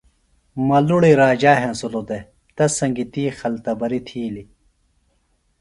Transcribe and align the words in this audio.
ملُڑی 0.67 1.13
راجا 1.21 1.53
ہینسِلوۡ 1.61 2.05
دےۡ 2.09 2.23
تس 2.55 2.71
سنگیۡ 2.79 3.09
تی 3.13 3.23
خلتبریۡ 3.39 4.03
تھیلیۡ 4.07 4.47